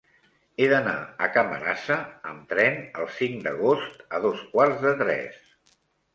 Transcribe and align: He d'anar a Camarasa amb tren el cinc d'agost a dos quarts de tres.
He 0.61 0.69
d'anar 0.69 0.95
a 1.25 1.27
Camarasa 1.35 1.97
amb 2.31 2.49
tren 2.55 2.81
el 3.03 3.13
cinc 3.19 3.45
d'agost 3.45 4.03
a 4.19 4.25
dos 4.27 4.43
quarts 4.57 4.85
de 4.89 4.97
tres. 5.05 5.41